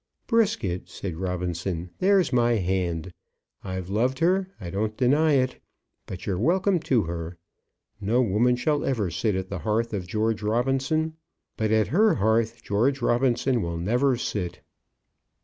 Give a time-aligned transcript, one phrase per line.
[0.25, 3.13] "Brisket," said Robinson, "there's my hand.
[3.63, 4.47] I've loved her.
[4.59, 5.61] I don't deny it.
[6.07, 7.37] But you're welcome to her.
[7.99, 11.17] No woman shall ever sit at the hearth of George Robinson;
[11.55, 14.61] but at her hearth George Robinson will never sit."